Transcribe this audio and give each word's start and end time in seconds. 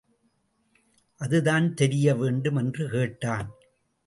அதுதான் 1.21 1.67
தெரியவேண்டும்! 1.73 2.57
என்று 2.57 2.89
கேட்டான். 2.89 3.51